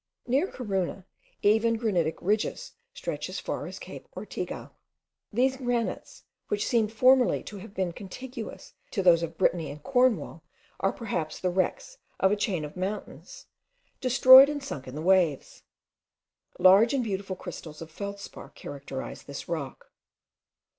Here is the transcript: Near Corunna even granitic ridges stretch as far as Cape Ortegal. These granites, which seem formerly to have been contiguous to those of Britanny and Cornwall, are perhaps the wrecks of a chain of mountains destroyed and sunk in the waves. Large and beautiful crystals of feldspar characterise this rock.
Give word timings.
Near 0.25 0.47
Corunna 0.47 1.05
even 1.43 1.75
granitic 1.77 2.17
ridges 2.23 2.71
stretch 2.91 3.29
as 3.29 3.39
far 3.39 3.67
as 3.67 3.77
Cape 3.77 4.07
Ortegal. 4.17 4.71
These 5.31 5.57
granites, 5.57 6.23
which 6.47 6.65
seem 6.65 6.87
formerly 6.87 7.43
to 7.43 7.57
have 7.59 7.75
been 7.75 7.93
contiguous 7.93 8.73
to 8.89 9.03
those 9.03 9.21
of 9.21 9.37
Britanny 9.37 9.69
and 9.69 9.83
Cornwall, 9.83 10.41
are 10.79 10.91
perhaps 10.91 11.39
the 11.39 11.51
wrecks 11.51 11.99
of 12.19 12.31
a 12.31 12.35
chain 12.35 12.65
of 12.65 12.75
mountains 12.75 13.45
destroyed 13.99 14.49
and 14.49 14.63
sunk 14.63 14.87
in 14.87 14.95
the 14.95 15.03
waves. 15.03 15.61
Large 16.57 16.95
and 16.95 17.03
beautiful 17.03 17.35
crystals 17.35 17.79
of 17.79 17.91
feldspar 17.91 18.49
characterise 18.55 19.21
this 19.25 19.47
rock. 19.47 19.91